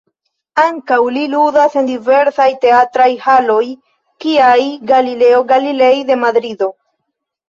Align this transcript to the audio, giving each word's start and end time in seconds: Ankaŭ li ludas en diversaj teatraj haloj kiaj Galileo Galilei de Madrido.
Ankaŭ 0.59 0.95
li 1.17 1.25
ludas 1.33 1.73
en 1.81 1.89
diversaj 1.89 2.47
teatraj 2.63 3.07
haloj 3.25 3.63
kiaj 4.25 4.55
Galileo 4.93 5.43
Galilei 5.53 6.01
de 6.09 6.19
Madrido. 6.23 6.71